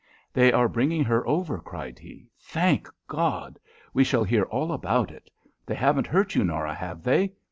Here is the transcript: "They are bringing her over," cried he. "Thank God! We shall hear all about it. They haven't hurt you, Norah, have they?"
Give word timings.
"They 0.33 0.51
are 0.51 0.67
bringing 0.67 1.03
her 1.03 1.23
over," 1.27 1.59
cried 1.59 1.99
he. 1.99 2.25
"Thank 2.39 2.89
God! 3.07 3.59
We 3.93 4.03
shall 4.03 4.23
hear 4.23 4.45
all 4.45 4.71
about 4.71 5.11
it. 5.11 5.29
They 5.63 5.75
haven't 5.75 6.07
hurt 6.07 6.33
you, 6.33 6.43
Norah, 6.43 6.73
have 6.73 7.03
they?" 7.03 7.33